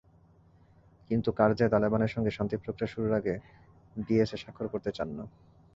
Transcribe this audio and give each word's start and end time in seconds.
কিন্তু 1.09 1.29
কারজাই 1.31 1.71
তালেবানের 1.73 2.13
সঙ্গে 2.15 2.31
শান্তিপ্রক্রিয়া 2.31 2.91
শুরুর 2.93 3.13
আগে 3.19 3.33
বিএসএ 3.95 4.37
স্বাক্ষর 4.37 4.67
করতে 4.73 4.89
চান 4.97 5.09
না। 5.17 5.23